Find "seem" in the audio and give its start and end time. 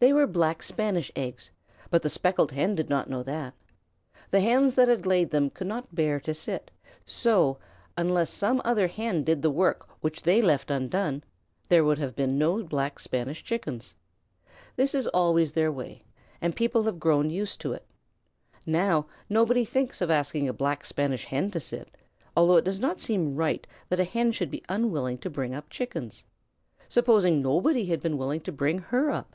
23.00-23.34